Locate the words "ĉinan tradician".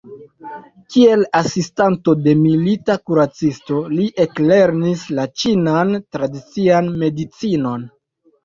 5.43-6.91